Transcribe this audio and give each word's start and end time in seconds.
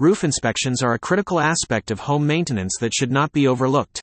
roof 0.00 0.24
inspections 0.24 0.82
are 0.82 0.94
a 0.94 0.98
critical 0.98 1.38
aspect 1.38 1.92
of 1.92 2.00
home 2.00 2.26
maintenance 2.26 2.78
that 2.80 2.92
should 2.92 3.12
not 3.12 3.30
be 3.30 3.46
overlooked. 3.46 4.02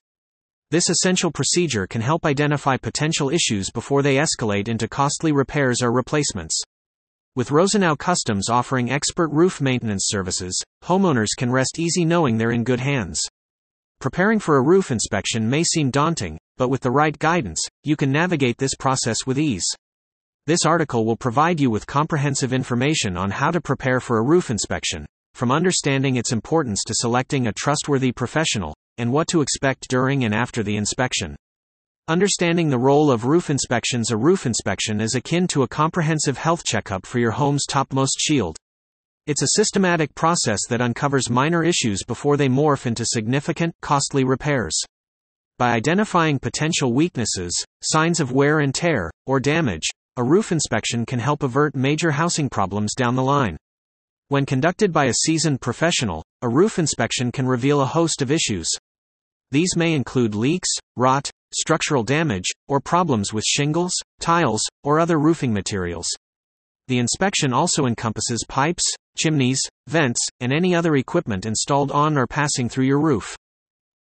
This 0.70 0.90
essential 0.90 1.32
procedure 1.32 1.86
can 1.86 2.00
help 2.00 2.26
identify 2.26 2.78
potential 2.78 3.30
issues 3.30 3.70
before 3.70 4.02
they 4.02 4.16
escalate 4.16 4.70
into 4.70 4.88
costly 4.88 5.34
repairs 5.34 5.82
or 5.82 5.92
replacements. 5.92 6.58
With 7.36 7.50
Rosenow 7.50 7.98
Customs 7.98 8.50
offering 8.50 8.90
expert 8.90 9.32
roof 9.34 9.60
maintenance 9.60 10.06
services, 10.08 10.58
homeowners 10.82 11.36
can 11.38 11.52
rest 11.52 11.78
easy 11.78 12.06
knowing 12.06 12.38
they're 12.38 12.52
in 12.52 12.64
good 12.64 12.80
hands. 12.80 13.20
Preparing 14.00 14.40
for 14.40 14.56
a 14.56 14.64
roof 14.64 14.92
inspection 14.92 15.50
may 15.50 15.64
seem 15.66 15.92
daunting, 15.92 16.38
but 16.56 16.70
with 16.70 16.80
the 16.80 16.92
right 16.92 17.20
guidance, 17.20 17.62
you 17.84 17.98
can 17.98 18.14
navigate 18.14 18.58
this 18.58 18.76
process 18.76 19.26
with 19.26 19.38
ease. 19.38 19.66
This 20.48 20.66
article 20.66 21.06
will 21.06 21.18
provide 21.18 21.60
you 21.60 21.70
with 21.70 21.86
comprehensive 21.86 22.54
information 22.54 23.18
on 23.18 23.30
how 23.30 23.52
to 23.52 23.60
prepare 23.60 24.00
for 24.00 24.20
a 24.20 24.24
roof 24.24 24.50
inspection, 24.50 25.06
from 25.34 25.52
understanding 25.52 26.16
its 26.16 26.32
importance 26.32 26.84
to 26.86 26.94
selecting 26.96 27.48
a 27.48 27.54
trustworthy 27.54 28.12
professional, 28.12 28.76
and 28.98 29.12
what 29.12 29.28
to 29.28 29.42
expect 29.42 29.88
during 29.90 30.24
and 30.24 30.34
after 30.34 30.64
the 30.64 30.78
inspection. 30.78 31.36
Understanding 32.08 32.70
the 32.70 32.78
role 32.78 33.12
of 33.12 33.26
roof 33.26 33.50
inspections 33.50 34.12
A 34.12 34.18
roof 34.18 34.46
inspection 34.46 35.00
is 35.00 35.16
akin 35.16 35.48
to 35.48 35.64
a 35.64 35.68
comprehensive 35.68 36.38
health 36.38 36.64
checkup 36.66 37.06
for 37.06 37.20
your 37.20 37.32
home's 37.32 37.66
topmost 37.66 38.20
shield. 38.20 38.58
It's 39.28 39.44
a 39.44 39.56
systematic 39.56 40.14
process 40.16 40.60
that 40.70 40.82
uncovers 40.82 41.30
minor 41.30 41.64
issues 41.64 42.04
before 42.04 42.38
they 42.38 42.50
morph 42.50 42.86
into 42.86 43.06
significant, 43.06 43.76
costly 43.82 44.24
repairs. 44.24 44.78
By 45.58 45.74
identifying 45.74 46.40
potential 46.40 46.92
weaknesses, 46.92 47.54
signs 47.84 48.20
of 48.20 48.32
wear 48.32 48.60
and 48.60 48.74
tear, 48.74 49.12
or 49.28 49.40
damage, 49.40 49.88
a 50.18 50.24
roof 50.24 50.52
inspection 50.52 51.06
can 51.06 51.20
help 51.20 51.44
avert 51.44 51.76
major 51.76 52.12
housing 52.12 52.50
problems 52.50 52.94
down 52.96 53.16
the 53.16 53.24
line. 53.24 53.58
When 54.32 54.46
conducted 54.46 54.94
by 54.94 55.08
a 55.08 55.14
seasoned 55.26 55.60
professional, 55.60 56.24
a 56.42 56.48
roof 56.48 56.80
inspection 56.80 57.34
can 57.34 57.46
reveal 57.46 57.82
a 57.82 57.86
host 57.86 58.22
of 58.22 58.32
issues, 58.32 58.70
these 59.52 59.76
may 59.76 59.94
include 59.94 60.36
leaks, 60.36 60.70
rot, 60.96 61.30
structural 61.54 62.04
damage, 62.04 62.50
or 62.70 62.80
problems 62.80 63.34
with 63.34 63.44
shingles, 63.44 63.92
tiles, 64.22 64.62
or 64.86 65.02
other 65.02 65.20
roofing 65.20 65.52
materials. 65.52 66.08
The 66.88 67.00
inspection 67.00 67.52
also 67.52 67.86
encompasses 67.86 68.46
pipes, 68.48 68.86
chimneys, 69.18 69.60
vents, 69.88 70.26
and 70.40 70.54
any 70.54 70.74
other 70.74 70.96
equipment 70.96 71.46
installed 71.46 71.92
on 71.92 72.18
or 72.18 72.26
passing 72.26 72.70
through 72.70 72.86
your 72.86 73.02
roof. 73.02 73.36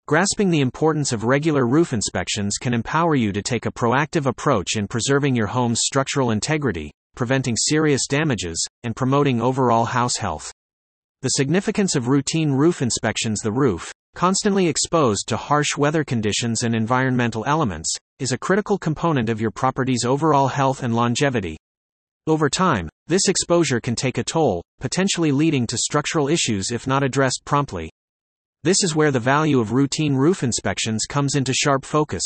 Grasping 0.07 0.51
the 0.51 0.61
importance 0.61 1.11
of 1.11 1.23
regular 1.23 1.65
roof 1.65 1.91
inspections 1.91 2.59
can 2.61 2.75
empower 2.75 3.15
you 3.15 3.31
to 3.31 3.41
take 3.41 3.65
a 3.65 3.71
proactive 3.71 4.27
approach 4.27 4.75
in 4.75 4.87
preserving 4.87 5.35
your 5.35 5.47
home's 5.47 5.81
structural 5.81 6.29
integrity, 6.29 6.91
preventing 7.15 7.55
serious 7.57 8.07
damages, 8.07 8.65
and 8.83 8.95
promoting 8.95 9.41
overall 9.41 9.85
house 9.85 10.17
health. 10.17 10.51
The 11.21 11.29
significance 11.29 11.95
of 11.95 12.07
routine 12.07 12.51
roof 12.51 12.81
inspections 12.81 13.41
The 13.41 13.51
roof, 13.51 13.91
constantly 14.15 14.67
exposed 14.67 15.27
to 15.27 15.37
harsh 15.37 15.75
weather 15.77 16.03
conditions 16.03 16.63
and 16.63 16.73
environmental 16.73 17.43
elements, 17.45 17.93
is 18.19 18.31
a 18.31 18.37
critical 18.37 18.77
component 18.77 19.29
of 19.29 19.41
your 19.41 19.51
property's 19.51 20.05
overall 20.05 20.47
health 20.47 20.83
and 20.83 20.95
longevity. 20.95 21.57
Over 22.27 22.49
time, 22.49 22.89
this 23.07 23.27
exposure 23.27 23.79
can 23.79 23.95
take 23.95 24.17
a 24.17 24.23
toll, 24.23 24.61
potentially 24.79 25.31
leading 25.31 25.65
to 25.67 25.77
structural 25.77 26.27
issues 26.27 26.71
if 26.71 26.85
not 26.85 27.03
addressed 27.03 27.41
promptly. 27.43 27.89
This 28.63 28.83
is 28.83 28.95
where 28.95 29.11
the 29.11 29.19
value 29.19 29.59
of 29.59 29.71
routine 29.71 30.15
roof 30.15 30.43
inspections 30.43 31.05
comes 31.07 31.35
into 31.35 31.53
sharp 31.53 31.85
focus. 31.85 32.23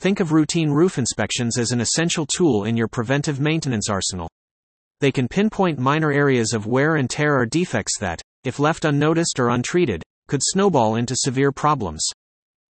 Think 0.00 0.20
of 0.20 0.32
routine 0.32 0.70
roof 0.70 0.98
inspections 0.98 1.58
as 1.58 1.72
an 1.72 1.80
essential 1.80 2.26
tool 2.26 2.64
in 2.64 2.76
your 2.76 2.88
preventive 2.88 3.40
maintenance 3.40 3.88
arsenal. 3.88 4.28
They 5.00 5.12
can 5.12 5.28
pinpoint 5.28 5.78
minor 5.78 6.12
areas 6.12 6.52
of 6.52 6.66
wear 6.66 6.96
and 6.96 7.08
tear 7.08 7.38
or 7.38 7.46
defects 7.46 7.98
that, 8.00 8.20
if 8.44 8.58
left 8.58 8.84
unnoticed 8.84 9.38
or 9.38 9.48
untreated, 9.48 10.02
could 10.28 10.40
snowball 10.42 10.96
into 10.96 11.16
severe 11.16 11.52
problems. 11.52 12.06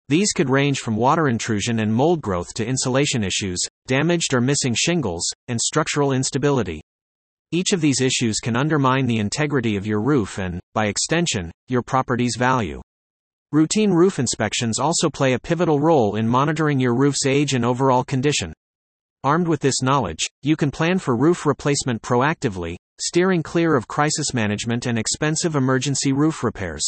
These 0.10 0.32
could 0.32 0.50
range 0.50 0.80
from 0.80 0.96
water 0.96 1.28
intrusion 1.28 1.80
and 1.80 1.94
mold 1.94 2.22
growth 2.22 2.54
to 2.56 2.66
insulation 2.66 3.24
issues, 3.24 3.60
damaged 3.88 4.34
or 4.34 4.40
missing 4.40 4.74
shingles, 4.74 5.26
and 5.50 5.60
structural 5.60 6.14
instability. 6.14 6.82
Each 7.52 7.74
of 7.74 7.82
these 7.82 8.02
issues 8.02 8.40
can 8.40 8.56
undermine 8.56 9.06
the 9.06 9.20
integrity 9.20 9.76
of 9.76 9.88
your 9.88 10.02
roof 10.02 10.38
and, 10.38 10.62
by 10.74 10.88
extension, 10.88 11.52
your 11.68 11.82
property's 11.82 12.36
value. 12.38 12.82
Routine 13.54 13.92
roof 13.92 14.20
inspections 14.20 14.78
also 14.78 15.10
play 15.10 15.32
a 15.32 15.40
pivotal 15.40 15.80
role 15.80 16.18
in 16.18 16.28
monitoring 16.28 16.82
your 16.82 16.94
roof's 16.94 17.26
age 17.26 17.54
and 17.54 17.64
overall 17.64 18.04
condition. 18.04 18.52
Armed 19.24 19.48
with 19.48 19.62
this 19.62 19.82
knowledge, 19.82 20.28
you 20.42 20.58
can 20.58 20.70
plan 20.70 21.00
for 21.00 21.16
roof 21.16 21.46
replacement 21.46 22.02
proactively, 22.02 22.76
steering 23.00 23.42
clear 23.42 23.78
of 23.78 23.88
crisis 23.88 24.34
management 24.34 24.86
and 24.86 25.00
expensive 25.00 25.56
emergency 25.56 26.12
roof 26.12 26.44
repairs. 26.44 26.86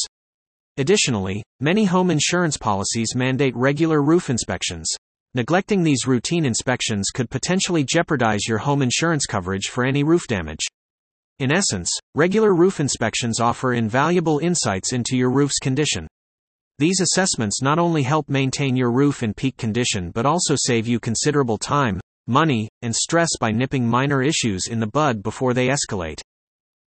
Additionally, 0.75 1.41
many 1.61 1.85
home 1.85 2.11
insurance 2.11 2.57
policies 2.57 3.15
mandate 3.15 3.55
regular 3.55 4.01
roof 4.01 4.29
inspections. 4.29 4.89
Neglecting 5.35 5.81
these 5.81 6.07
routine 6.07 6.43
inspections 6.43 7.05
could 7.13 7.29
potentially 7.29 7.85
jeopardize 7.85 8.49
your 8.49 8.57
home 8.57 8.81
insurance 8.81 9.25
coverage 9.25 9.67
for 9.67 9.85
any 9.85 10.03
roof 10.03 10.27
damage. 10.27 10.65
In 11.39 11.53
essence, 11.53 11.89
regular 12.15 12.53
roof 12.53 12.81
inspections 12.81 13.39
offer 13.39 13.75
invaluable 13.75 14.39
insights 14.39 14.91
into 14.91 15.15
your 15.15 15.31
roof's 15.31 15.59
condition. 15.59 16.09
These 16.79 17.01
assessments 17.01 17.61
not 17.61 17.77
only 17.77 18.03
help 18.03 18.29
maintain 18.29 18.77
your 18.77 18.89
roof 18.89 19.21
in 19.21 19.33
peak 19.33 19.57
condition 19.57 20.11
but 20.11 20.25
also 20.25 20.55
save 20.57 20.87
you 20.87 20.97
considerable 20.97 21.57
time, 21.57 21.99
money, 22.25 22.69
and 22.81 22.95
stress 22.95 23.27
by 23.37 23.51
nipping 23.51 23.85
minor 23.85 24.23
issues 24.23 24.67
in 24.69 24.79
the 24.79 24.87
bud 24.87 25.21
before 25.21 25.53
they 25.53 25.67
escalate. 25.67 26.21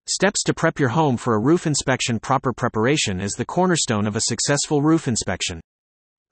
Steps 0.09 0.41
to 0.45 0.53
prep 0.55 0.79
your 0.79 0.89
home 0.89 1.15
for 1.15 1.35
a 1.35 1.39
roof 1.39 1.67
inspection 1.67 2.19
Proper 2.19 2.51
preparation 2.53 3.21
is 3.21 3.33
the 3.33 3.45
cornerstone 3.45 4.07
of 4.07 4.15
a 4.15 4.21
successful 4.21 4.81
roof 4.81 5.07
inspection. 5.07 5.61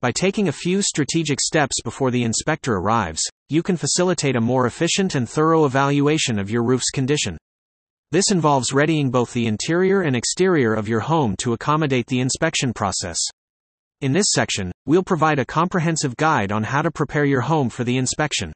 By 0.02 0.12
taking 0.12 0.48
a 0.48 0.52
few 0.52 0.82
strategic 0.82 1.40
steps 1.40 1.84
before 1.84 2.10
the 2.10 2.24
inspector 2.24 2.78
arrives, 2.78 3.22
you 3.48 3.62
can 3.62 3.78
facilitate 3.78 4.36
a 4.36 4.42
more 4.42 4.66
efficient 4.66 5.14
and 5.14 5.30
thorough 5.30 5.66
evaluation 5.66 6.40
of 6.40 6.50
your 6.50 6.64
roof's 6.64 6.90
condition. 6.90 7.38
This 8.10 8.32
involves 8.32 8.74
readying 8.74 9.12
both 9.12 9.34
the 9.34 9.46
interior 9.46 10.02
and 10.02 10.16
exterior 10.16 10.74
of 10.74 10.88
your 10.88 11.02
home 11.02 11.36
to 11.42 11.54
accommodate 11.54 12.08
the 12.08 12.22
inspection 12.22 12.74
process. 12.74 13.20
In 14.02 14.14
this 14.14 14.32
section, 14.32 14.72
we'll 14.88 15.04
provide 15.04 15.38
a 15.38 15.46
comprehensive 15.46 16.18
guide 16.18 16.52
on 16.52 16.64
how 16.64 16.82
to 16.82 16.90
prepare 16.90 17.24
your 17.24 17.42
home 17.42 17.70
for 17.70 17.84
the 17.84 17.98
inspection. 17.98 18.52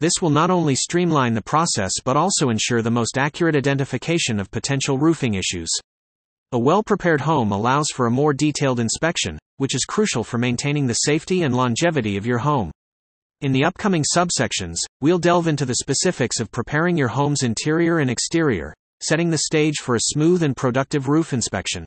This 0.00 0.12
will 0.20 0.28
not 0.28 0.50
only 0.50 0.74
streamline 0.74 1.32
the 1.32 1.40
process 1.40 1.92
but 2.04 2.14
also 2.14 2.50
ensure 2.50 2.82
the 2.82 2.90
most 2.90 3.16
accurate 3.16 3.56
identification 3.56 4.38
of 4.38 4.50
potential 4.50 4.98
roofing 4.98 5.32
issues. 5.32 5.70
A 6.52 6.58
well 6.58 6.82
prepared 6.82 7.22
home 7.22 7.52
allows 7.52 7.88
for 7.88 8.04
a 8.04 8.10
more 8.10 8.34
detailed 8.34 8.78
inspection, 8.78 9.38
which 9.56 9.74
is 9.74 9.86
crucial 9.86 10.22
for 10.22 10.36
maintaining 10.36 10.86
the 10.86 10.92
safety 10.92 11.42
and 11.42 11.56
longevity 11.56 12.18
of 12.18 12.26
your 12.26 12.38
home. 12.38 12.70
In 13.40 13.52
the 13.52 13.64
upcoming 13.64 14.04
subsections, 14.14 14.76
we'll 15.00 15.18
delve 15.18 15.48
into 15.48 15.64
the 15.64 15.76
specifics 15.76 16.38
of 16.38 16.52
preparing 16.52 16.98
your 16.98 17.08
home's 17.08 17.42
interior 17.42 18.00
and 18.00 18.10
exterior, 18.10 18.74
setting 19.02 19.30
the 19.30 19.38
stage 19.38 19.76
for 19.80 19.94
a 19.94 20.00
smooth 20.00 20.42
and 20.42 20.54
productive 20.54 21.08
roof 21.08 21.32
inspection. 21.32 21.86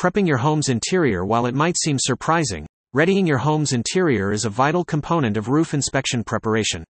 Prepping 0.00 0.26
your 0.26 0.38
home's 0.38 0.70
interior 0.70 1.26
While 1.26 1.44
it 1.44 1.54
might 1.54 1.76
seem 1.76 1.98
surprising, 1.98 2.66
readying 2.94 3.26
your 3.26 3.36
home's 3.36 3.74
interior 3.74 4.32
is 4.32 4.46
a 4.46 4.48
vital 4.48 4.82
component 4.82 5.36
of 5.36 5.50
roof 5.50 5.74
inspection 5.74 6.24
preparation. 6.24 6.84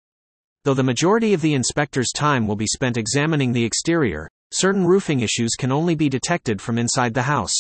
Though 0.65 0.75
the 0.75 0.83
majority 0.83 1.33
of 1.33 1.41
the 1.41 1.55
inspector's 1.55 2.13
time 2.15 2.47
will 2.47 2.55
be 2.55 2.67
spent 2.67 2.99
examining 2.99 3.51
the 3.51 3.65
exterior, 3.65 4.29
certain 4.53 4.85
roofing 4.85 5.21
issues 5.21 5.55
can 5.59 5.73
only 5.73 5.95
be 5.95 6.11
detected 6.11 6.61
from 6.61 6.77
inside 6.77 7.15
the 7.15 7.23
house. 7.23 7.55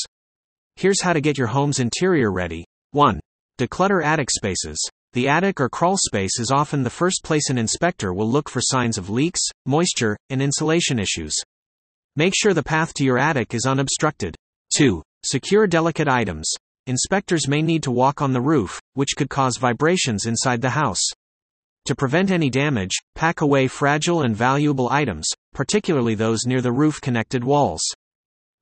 Here's 0.77 1.01
how 1.01 1.15
to 1.15 1.21
get 1.23 1.39
your 1.39 1.47
home's 1.47 1.81
interior 1.81 2.31
ready. 2.31 2.67
1. 2.91 3.19
Declutter 3.59 4.05
attic 4.05 4.31
spaces. 4.31 4.77
The 5.15 5.29
attic 5.29 5.63
or 5.63 5.71
crawl 5.71 5.97
space 5.97 6.39
is 6.39 6.51
often 6.51 6.83
the 6.83 6.91
first 6.91 7.25
place 7.25 7.49
an 7.49 7.57
inspector 7.57 8.13
will 8.13 8.31
look 8.31 8.51
for 8.51 8.61
signs 8.61 8.99
of 8.99 9.09
leaks, 9.09 9.41
moisture, 9.65 10.15
and 10.29 10.43
insulation 10.43 10.99
issues. 10.99 11.35
Make 12.17 12.35
sure 12.37 12.53
the 12.53 12.63
path 12.63 12.93
to 12.97 13.05
your 13.05 13.17
attic 13.17 13.55
is 13.55 13.65
unobstructed. 13.65 14.37
2. 14.77 15.03
Secure 15.25 15.67
delicate 15.67 16.09
items. 16.09 16.49
Inspectors 16.87 17.49
may 17.49 17.61
need 17.61 17.83
to 17.83 17.91
walk 17.91 18.23
on 18.23 18.33
the 18.33 18.41
roof, 18.41 18.81
which 18.95 19.15
could 19.17 19.29
cause 19.29 19.57
vibrations 19.59 20.27
inside 20.27 20.61
the 20.61 20.71
house. 20.71 21.03
To 21.87 21.95
prevent 21.95 22.31
any 22.31 22.51
damage, 22.51 22.97
pack 23.15 23.41
away 23.41 23.67
fragile 23.67 24.23
and 24.23 24.37
valuable 24.37 24.89
items, 24.91 25.29
particularly 25.55 26.15
those 26.15 26.47
near 26.47 26.61
the 26.61 26.73
roof 26.73 27.01
connected 27.01 27.43
walls. 27.43 27.83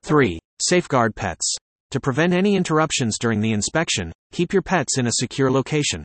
3. 0.03 0.39
Safeguard 0.63 1.15
pets. 1.15 1.57
To 1.91 2.01
prevent 2.01 2.33
any 2.33 2.57
interruptions 2.57 3.19
during 3.19 3.41
the 3.41 3.53
inspection, 3.53 4.13
keep 4.33 4.53
your 4.53 4.63
pets 4.63 4.99
in 4.99 5.07
a 5.07 5.13
secure 5.13 5.51
location. 5.51 6.05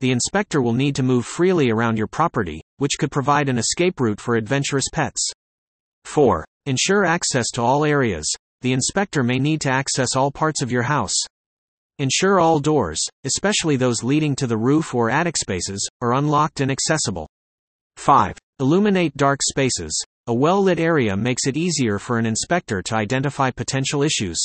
The 0.00 0.12
inspector 0.12 0.60
will 0.60 0.72
need 0.72 0.94
to 0.96 1.02
move 1.02 1.26
freely 1.26 1.70
around 1.70 1.98
your 1.98 2.06
property, 2.06 2.60
which 2.78 2.96
could 2.98 3.10
provide 3.10 3.48
an 3.48 3.58
escape 3.58 4.00
route 4.00 4.20
for 4.20 4.36
adventurous 4.36 4.88
pets. 4.92 5.30
4. 6.04 6.44
Ensure 6.66 7.04
access 7.04 7.50
to 7.52 7.62
all 7.62 7.84
areas. 7.84 8.30
The 8.62 8.72
inspector 8.72 9.22
may 9.22 9.38
need 9.38 9.60
to 9.62 9.70
access 9.70 10.16
all 10.16 10.30
parts 10.30 10.62
of 10.62 10.70
your 10.72 10.82
house, 10.82 11.14
Ensure 12.00 12.40
all 12.40 12.60
doors, 12.60 12.98
especially 13.24 13.76
those 13.76 14.02
leading 14.02 14.34
to 14.34 14.46
the 14.46 14.56
roof 14.56 14.94
or 14.94 15.10
attic 15.10 15.36
spaces, 15.36 15.86
are 16.00 16.14
unlocked 16.14 16.60
and 16.60 16.70
accessible. 16.70 17.28
5. 17.98 18.38
Illuminate 18.58 19.14
dark 19.18 19.40
spaces. 19.42 19.92
A 20.26 20.32
well 20.32 20.62
lit 20.62 20.80
area 20.80 21.14
makes 21.14 21.46
it 21.46 21.58
easier 21.58 21.98
for 21.98 22.18
an 22.18 22.24
inspector 22.24 22.80
to 22.80 22.96
identify 22.96 23.50
potential 23.50 24.02
issues. 24.02 24.42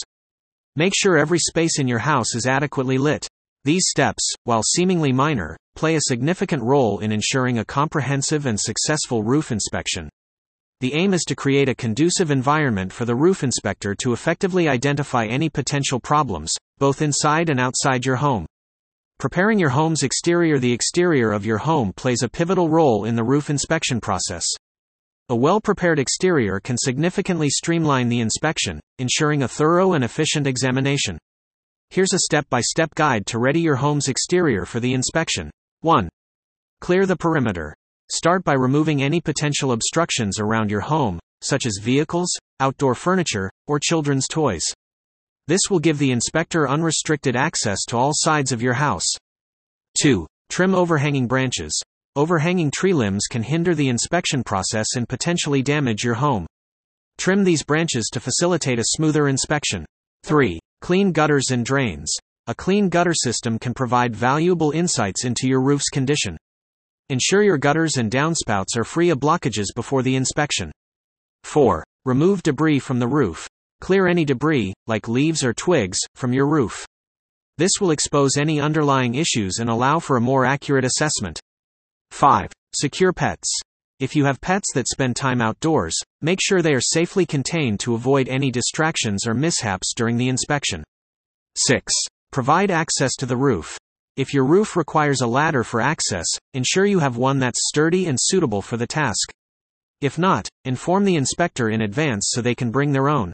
Make 0.75 0.91
sure 0.93 1.17
every 1.17 1.39
space 1.39 1.79
in 1.79 1.87
your 1.87 1.99
house 1.99 2.35
is 2.35 2.45
adequately 2.45 2.97
lit. 2.97 3.25
These 3.63 3.85
steps, 3.87 4.33
while 4.43 4.61
seemingly 4.61 5.13
minor, 5.13 5.55
play 5.77 5.95
a 5.95 6.01
significant 6.01 6.61
role 6.61 6.99
in 6.99 7.13
ensuring 7.13 7.59
a 7.59 7.63
comprehensive 7.63 8.45
and 8.45 8.59
successful 8.59 9.23
roof 9.23 9.53
inspection. 9.53 10.09
The 10.81 10.93
aim 10.93 11.13
is 11.13 11.23
to 11.23 11.35
create 11.35 11.69
a 11.69 11.75
conducive 11.75 12.31
environment 12.31 12.91
for 12.91 13.05
the 13.05 13.15
roof 13.15 13.43
inspector 13.43 13.95
to 13.95 14.11
effectively 14.11 14.67
identify 14.67 15.25
any 15.25 15.49
potential 15.49 16.01
problems, 16.01 16.53
both 16.79 17.01
inside 17.01 17.49
and 17.49 17.59
outside 17.59 18.05
your 18.05 18.17
home. 18.17 18.45
Preparing 19.17 19.57
your 19.57 19.69
home's 19.69 20.03
exterior 20.03 20.59
The 20.59 20.73
exterior 20.73 21.31
of 21.31 21.45
your 21.45 21.59
home 21.59 21.93
plays 21.93 22.23
a 22.23 22.29
pivotal 22.29 22.69
role 22.69 23.05
in 23.05 23.15
the 23.15 23.23
roof 23.23 23.49
inspection 23.49 24.01
process. 24.01 24.45
A 25.29 25.35
well 25.35 25.61
prepared 25.61 25.97
exterior 25.97 26.59
can 26.59 26.77
significantly 26.77 27.49
streamline 27.49 28.09
the 28.09 28.19
inspection, 28.19 28.81
ensuring 28.99 29.43
a 29.43 29.47
thorough 29.47 29.93
and 29.93 30.03
efficient 30.03 30.45
examination. 30.45 31.17
Here's 31.89 32.13
a 32.13 32.19
step 32.19 32.49
by 32.49 32.59
step 32.59 32.93
guide 32.95 33.25
to 33.27 33.39
ready 33.39 33.61
your 33.61 33.77
home's 33.77 34.09
exterior 34.09 34.65
for 34.65 34.81
the 34.81 34.93
inspection. 34.93 35.49
1. 35.79 36.09
Clear 36.81 37.05
the 37.05 37.15
perimeter. 37.15 37.73
Start 38.11 38.43
by 38.43 38.53
removing 38.53 39.01
any 39.01 39.19
potential 39.19 39.71
obstructions 39.71 40.39
around 40.39 40.69
your 40.69 40.81
home, 40.81 41.19
such 41.41 41.65
as 41.65 41.79
vehicles, 41.81 42.29
outdoor 42.59 42.93
furniture, 42.93 43.49
or 43.65 43.79
children's 43.79 44.27
toys. 44.27 44.63
This 45.47 45.61
will 45.69 45.79
give 45.79 45.97
the 45.97 46.11
inspector 46.11 46.69
unrestricted 46.69 47.35
access 47.35 47.83
to 47.87 47.97
all 47.97 48.11
sides 48.13 48.51
of 48.51 48.61
your 48.61 48.73
house. 48.73 49.07
2. 50.01 50.27
Trim 50.49 50.75
overhanging 50.75 51.27
branches. 51.27 51.81
Overhanging 52.15 52.69
tree 52.71 52.93
limbs 52.93 53.23
can 53.29 53.41
hinder 53.41 53.73
the 53.73 53.89
inspection 53.89 54.43
process 54.43 54.95
and 54.95 55.09
potentially 55.09 55.63
damage 55.63 56.03
your 56.03 56.13
home. 56.13 56.45
Trim 57.17 57.43
these 57.43 57.63
branches 57.63 58.09
to 58.13 58.19
facilitate 58.19 58.77
a 58.77 58.85
smoother 58.85 59.27
inspection. 59.27 59.83
3. 60.25 60.59
Clean 60.81 61.11
gutters 61.11 61.49
and 61.49 61.65
drains. 61.65 62.13
A 62.45 62.53
clean 62.53 62.89
gutter 62.89 63.15
system 63.15 63.57
can 63.57 63.73
provide 63.73 64.15
valuable 64.15 64.69
insights 64.71 65.25
into 65.25 65.47
your 65.47 65.61
roof's 65.61 65.89
condition. 65.89 66.37
Ensure 67.09 67.43
your 67.43 67.59
gutters 67.59 67.97
and 67.97 68.09
downspouts 68.09 68.75
are 68.75 68.83
free 68.83 69.11
of 69.11 69.19
blockages 69.19 69.67
before 69.75 70.01
the 70.01 70.15
inspection. 70.15 70.71
4. 71.43 71.83
Remove 72.03 72.41
debris 72.41 72.79
from 72.79 72.97
the 72.97 73.07
roof. 73.07 73.47
Clear 73.79 74.07
any 74.07 74.25
debris, 74.25 74.73
like 74.87 75.07
leaves 75.07 75.43
or 75.43 75.53
twigs, 75.53 75.99
from 76.15 76.33
your 76.33 76.47
roof. 76.47 76.83
This 77.59 77.73
will 77.79 77.91
expose 77.91 78.37
any 78.37 78.59
underlying 78.59 79.13
issues 79.13 79.59
and 79.59 79.69
allow 79.69 79.99
for 79.99 80.17
a 80.17 80.21
more 80.21 80.45
accurate 80.45 80.83
assessment. 80.83 81.39
5. 82.09 82.51
Secure 82.73 83.13
pets. 83.13 83.51
If 83.99 84.15
you 84.15 84.25
have 84.25 84.41
pets 84.41 84.69
that 84.73 84.87
spend 84.87 85.15
time 85.15 85.41
outdoors, 85.41 85.95
make 86.21 86.39
sure 86.41 86.63
they 86.63 86.73
are 86.73 86.81
safely 86.81 87.27
contained 87.27 87.79
to 87.81 87.93
avoid 87.93 88.27
any 88.27 88.49
distractions 88.49 89.27
or 89.27 89.35
mishaps 89.35 89.93
during 89.95 90.17
the 90.17 90.29
inspection. 90.29 90.83
6. 91.55 91.93
Provide 92.31 92.71
access 92.71 93.15
to 93.17 93.27
the 93.27 93.37
roof. 93.37 93.77
If 94.17 94.33
your 94.33 94.45
roof 94.45 94.77
requires 94.77 95.19
a 95.19 95.27
ladder 95.27 95.65
for 95.65 95.81
access, 95.81 96.25
ensure 96.53 96.85
you 96.85 96.99
have 96.99 97.17
one 97.17 97.37
that's 97.39 97.67
sturdy 97.67 98.05
and 98.05 98.17
suitable 98.19 98.61
for 98.61 98.77
the 98.77 98.87
task. 98.87 99.29
If 99.99 100.17
not, 100.17 100.47
inform 100.63 101.03
the 101.03 101.17
inspector 101.17 101.69
in 101.69 101.81
advance 101.81 102.29
so 102.29 102.41
they 102.41 102.55
can 102.55 102.71
bring 102.71 102.93
their 102.93 103.09
own. 103.09 103.33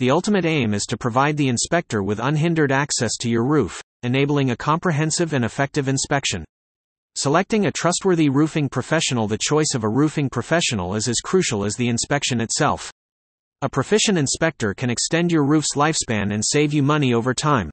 The 0.00 0.10
ultimate 0.10 0.44
aim 0.44 0.74
is 0.74 0.84
to 0.86 0.96
provide 0.96 1.36
the 1.36 1.46
inspector 1.46 2.02
with 2.02 2.18
unhindered 2.18 2.72
access 2.72 3.16
to 3.20 3.30
your 3.30 3.44
roof, 3.44 3.80
enabling 4.02 4.50
a 4.50 4.56
comprehensive 4.56 5.32
and 5.32 5.44
effective 5.44 5.86
inspection. 5.86 6.44
Selecting 7.14 7.66
a 7.66 7.72
trustworthy 7.72 8.28
roofing 8.28 8.68
professional 8.68 9.28
The 9.28 9.38
choice 9.40 9.74
of 9.76 9.84
a 9.84 9.88
roofing 9.88 10.28
professional 10.28 10.96
is 10.96 11.06
as 11.06 11.20
crucial 11.22 11.64
as 11.64 11.76
the 11.76 11.88
inspection 11.88 12.40
itself. 12.40 12.90
A 13.62 13.68
proficient 13.68 14.18
inspector 14.18 14.74
can 14.74 14.90
extend 14.90 15.30
your 15.30 15.44
roof's 15.44 15.76
lifespan 15.76 16.34
and 16.34 16.42
save 16.44 16.72
you 16.72 16.82
money 16.82 17.14
over 17.14 17.32
time. 17.32 17.70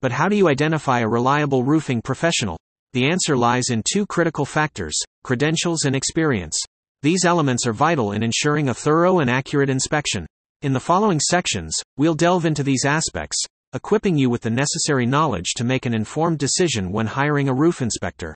But 0.00 0.12
how 0.12 0.28
do 0.28 0.36
you 0.36 0.48
identify 0.48 1.00
a 1.00 1.08
reliable 1.08 1.64
roofing 1.64 2.02
professional? 2.02 2.56
The 2.92 3.06
answer 3.10 3.36
lies 3.36 3.70
in 3.70 3.82
two 3.82 4.06
critical 4.06 4.44
factors 4.44 4.96
credentials 5.24 5.84
and 5.84 5.96
experience. 5.96 6.56
These 7.02 7.24
elements 7.24 7.66
are 7.66 7.72
vital 7.72 8.12
in 8.12 8.22
ensuring 8.22 8.68
a 8.68 8.74
thorough 8.74 9.18
and 9.18 9.28
accurate 9.28 9.68
inspection. 9.68 10.26
In 10.62 10.72
the 10.72 10.80
following 10.80 11.20
sections, 11.20 11.76
we'll 11.96 12.14
delve 12.14 12.44
into 12.44 12.62
these 12.62 12.84
aspects, 12.84 13.44
equipping 13.72 14.16
you 14.16 14.30
with 14.30 14.42
the 14.42 14.50
necessary 14.50 15.04
knowledge 15.04 15.54
to 15.56 15.64
make 15.64 15.84
an 15.84 15.94
informed 15.94 16.38
decision 16.38 16.92
when 16.92 17.06
hiring 17.06 17.48
a 17.48 17.54
roof 17.54 17.82
inspector. 17.82 18.34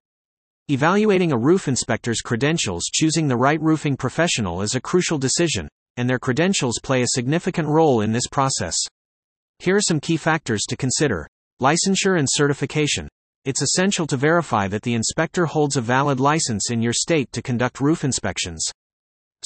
Evaluating 0.69 1.33
a 1.33 1.39
roof 1.39 1.67
inspector's 1.69 2.21
credentials, 2.21 2.85
choosing 2.93 3.29
the 3.29 3.37
right 3.37 3.61
roofing 3.61 3.97
professional 3.97 4.63
is 4.63 4.75
a 4.75 4.81
crucial 4.81 5.19
decision, 5.19 5.69
and 5.97 6.09
their 6.09 6.19
credentials 6.19 6.81
play 6.83 7.03
a 7.03 7.09
significant 7.09 7.69
role 7.69 8.01
in 8.01 8.13
this 8.13 8.27
process. 8.27 8.77
Here 9.59 9.77
are 9.77 9.81
some 9.81 10.01
key 10.01 10.17
factors 10.17 10.63
to 10.69 10.77
consider. 10.77 11.29
Licensure 11.63 12.19
and 12.19 12.27
certification. 12.29 13.07
It's 13.45 13.63
essential 13.63 14.05
to 14.09 14.17
verify 14.17 14.67
that 14.67 14.83
the 14.83 14.95
inspector 14.95 15.47
holds 15.47 15.77
a 15.77 15.81
valid 15.81 16.19
license 16.19 16.73
in 16.73 16.83
your 16.83 16.93
state 16.93 17.31
to 17.31 17.41
conduct 17.41 17.81
roof 17.81 18.03
inspections. 18.03 18.69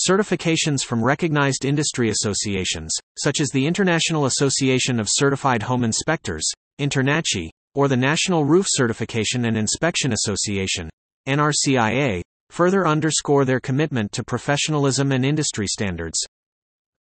Certifications 0.08 0.80
from 0.80 1.04
recognized 1.04 1.66
industry 1.66 2.08
associations, 2.08 2.90
such 3.18 3.38
as 3.42 3.50
the 3.50 3.66
International 3.66 4.24
Association 4.24 4.98
of 4.98 5.10
Certified 5.10 5.62
Home 5.64 5.84
Inspectors, 5.84 6.50
INTERNACHI, 6.78 7.50
or 7.74 7.86
the 7.86 7.98
National 7.98 8.46
Roof 8.46 8.64
Certification 8.66 9.44
and 9.44 9.58
Inspection 9.58 10.14
Association, 10.14 10.88
NRCIA, 11.28 12.22
further 12.48 12.86
underscore 12.86 13.44
their 13.44 13.60
commitment 13.60 14.10
to 14.12 14.24
professionalism 14.24 15.12
and 15.12 15.22
industry 15.22 15.66
standards. 15.66 16.18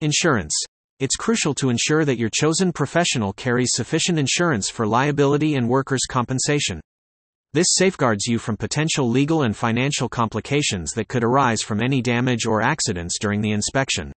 Insurance. 0.01 0.61
It's 1.01 1.17
crucial 1.17 1.55
to 1.55 1.71
ensure 1.71 2.05
that 2.05 2.19
your 2.19 2.31
chosen 2.33 2.73
professional 2.73 3.33
carries 3.33 3.73
sufficient 3.73 4.17
insurance 4.17 4.71
for 4.71 4.87
liability 4.87 5.57
and 5.57 5.69
workers' 5.69 6.07
compensation. 6.09 6.81
This 7.53 7.67
safeguards 7.71 8.27
you 8.27 8.39
from 8.39 8.57
potential 8.57 9.09
legal 9.09 9.43
and 9.43 9.57
financial 9.57 10.09
complications 10.09 10.93
that 10.93 11.09
could 11.09 11.25
arise 11.25 11.63
from 11.63 11.83
any 11.83 12.01
damage 12.01 12.47
or 12.47 12.63
accidents 12.63 13.19
during 13.21 13.41
the 13.41 13.51
inspection. 13.51 14.13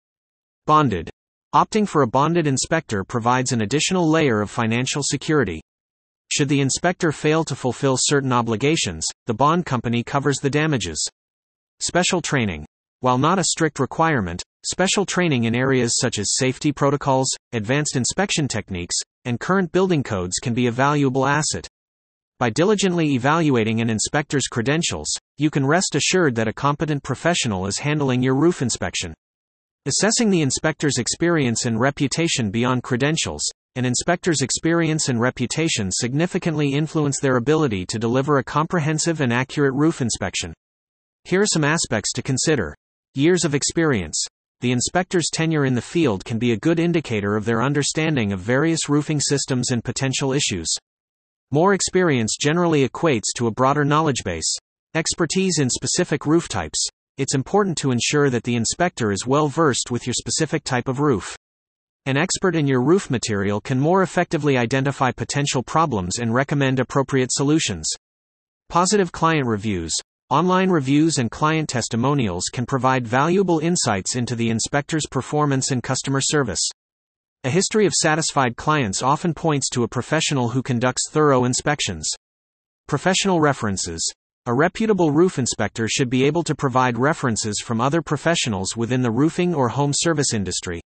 Bonded. 0.67 1.09
Opting 1.55 1.89
for 1.89 2.03
a 2.03 2.07
bonded 2.07 2.47
inspector 2.47 3.05
provides 3.05 3.53
an 3.53 3.63
additional 3.63 4.07
layer 4.07 4.43
of 4.43 4.51
financial 4.51 5.03
security. 5.03 5.63
Should 6.31 6.51
the 6.51 6.61
inspector 6.61 7.11
fail 7.11 7.43
to 7.45 7.57
fulfill 7.57 7.97
certain 7.99 8.33
obligations, 8.33 9.07
the 9.27 9.35
bond 9.35 9.65
company 9.65 10.03
covers 10.03 10.41
the 10.41 10.51
damages. 10.51 11.03
Special 11.81 12.21
training. 12.21 12.67
While 13.01 13.17
not 13.17 13.39
a 13.39 13.45
strict 13.45 13.79
requirement, 13.79 14.43
special 14.67 15.07
training 15.07 15.45
in 15.45 15.55
areas 15.55 15.97
such 15.97 16.19
as 16.19 16.37
safety 16.37 16.73
protocols, 16.73 17.29
advanced 17.53 17.95
inspection 17.95 18.49
techniques, 18.49 18.97
and 19.25 19.39
current 19.39 19.71
building 19.71 20.03
codes 20.03 20.39
can 20.43 20.55
be 20.55 20.67
a 20.67 20.73
valuable 20.73 21.25
asset. 21.25 21.69
By 22.39 22.51
diligently 22.51 23.15
evaluating 23.15 23.81
an 23.81 23.89
inspector's 23.89 24.49
credentials, 24.49 25.09
you 25.39 25.51
can 25.51 25.65
rest 25.65 25.95
assured 25.95 26.35
that 26.35 26.49
a 26.49 26.53
competent 26.53 27.03
professional 27.03 27.67
is 27.67 27.79
handling 27.79 28.23
your 28.23 28.35
roof 28.35 28.61
inspection. 28.61 29.15
Assessing 29.87 30.31
the 30.31 30.43
inspector's 30.43 30.99
experience 30.99 31.65
and 31.65 31.81
reputation 31.81 32.51
beyond 32.51 32.83
credentials, 32.83 33.43
an 33.77 33.85
inspector's 33.85 34.43
experience 34.43 35.09
and 35.09 35.21
reputation 35.21 35.91
significantly 35.93 36.73
influence 36.73 37.21
their 37.21 37.37
ability 37.37 37.87
to 37.87 37.99
deliver 37.99 38.39
a 38.39 38.45
comprehensive 38.45 39.21
and 39.21 39.33
accurate 39.33 39.75
roof 39.75 40.01
inspection. 40.01 40.53
Here 41.25 41.41
are 41.41 41.47
some 41.47 41.65
aspects 41.65 42.13
to 42.15 42.23
consider. 42.23 42.75
Years 43.15 43.45
of 43.45 43.55
experience. 43.55 44.27
The 44.67 44.73
inspector's 44.73 45.31
tenure 45.33 45.65
in 45.65 45.77
the 45.77 45.81
field 45.81 46.25
can 46.25 46.41
be 46.41 46.51
a 46.51 46.59
good 46.59 46.81
indicator 46.81 47.37
of 47.37 47.45
their 47.45 47.63
understanding 47.63 48.33
of 48.33 48.41
various 48.41 48.89
roofing 48.89 49.21
systems 49.21 49.71
and 49.71 49.85
potential 49.85 50.33
issues. 50.33 50.67
More 51.53 51.73
experience 51.73 52.37
generally 52.37 52.85
equates 52.85 53.33
to 53.37 53.47
a 53.47 53.53
broader 53.53 53.85
knowledge 53.85 54.25
base. 54.25 54.57
Expertise 54.93 55.61
in 55.61 55.71
specific 55.71 56.27
roof 56.27 56.49
types. 56.49 56.85
It's 57.17 57.37
important 57.37 57.79
to 57.79 57.93
ensure 57.93 58.29
that 58.29 58.43
the 58.43 58.57
inspector 58.57 59.13
is 59.13 59.25
well 59.25 59.47
versed 59.47 59.93
with 59.93 60.05
your 60.05 60.15
specific 60.15 60.65
type 60.65 60.89
of 60.89 60.99
roof. 60.99 61.37
An 62.07 62.17
expert 62.17 62.57
in 62.57 62.67
your 62.67 62.83
roof 62.83 63.09
material 63.09 63.61
can 63.61 63.79
more 63.79 64.03
effectively 64.03 64.59
identify 64.59 65.13
potential 65.13 65.63
problems 65.63 66.19
and 66.19 66.35
recommend 66.35 66.81
appropriate 66.81 67.31
solutions. 67.31 67.89
Positive 68.69 69.13
client 69.13 69.47
reviews. 69.47 69.95
Online 70.31 70.71
reviews 70.71 71.19
and 71.19 71.31
client 71.31 71.69
testimonials 71.69 72.47
can 72.53 72.67
provide 72.67 73.07
valuable 73.07 73.61
insights 73.61 74.17
into 74.17 74.35
the 74.35 74.51
inspector's 74.51 75.07
performance 75.09 75.71
and 75.71 75.85
customer 75.85 76.21
service. 76.21 76.69
A 77.45 77.49
history 77.49 77.87
of 77.87 77.93
satisfied 77.93 78.57
clients 78.57 79.03
often 79.03 79.33
points 79.33 79.71
to 79.71 79.85
a 79.85 79.89
professional 79.89 80.49
who 80.49 80.65
conducts 80.65 81.09
thorough 81.11 81.45
inspections. 81.45 82.11
Professional 82.89 83.39
references. 83.39 84.03
A 84.47 84.53
reputable 84.53 85.13
roof 85.13 85.39
inspector 85.39 85.87
should 85.87 86.11
be 86.11 86.25
able 86.25 86.43
to 86.43 86.57
provide 86.57 86.99
references 86.99 87.63
from 87.65 87.81
other 87.81 88.03
professionals 88.03 88.77
within 88.77 89.03
the 89.03 89.13
roofing 89.13 89.55
or 89.55 89.69
home 89.69 89.93
service 89.95 90.35
industry. 90.35 90.81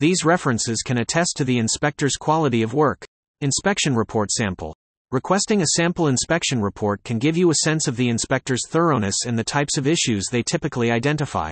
These 0.00 0.24
references 0.24 0.80
can 0.80 0.96
attest 0.96 1.36
to 1.36 1.44
the 1.44 1.58
inspector's 1.58 2.16
quality 2.16 2.62
of 2.62 2.72
work. 2.72 3.04
Inspection 3.42 3.94
report 3.94 4.30
sample. 4.30 4.74
Requesting 5.12 5.60
a 5.60 5.66
sample 5.76 6.06
inspection 6.06 6.62
report 6.62 7.04
can 7.04 7.18
give 7.18 7.36
you 7.36 7.50
a 7.50 7.54
sense 7.66 7.86
of 7.86 7.98
the 7.98 8.08
inspector's 8.08 8.66
thoroughness 8.66 9.26
and 9.26 9.38
the 9.38 9.44
types 9.44 9.76
of 9.76 9.86
issues 9.86 10.24
they 10.32 10.42
typically 10.42 10.90
identify. 10.90 11.50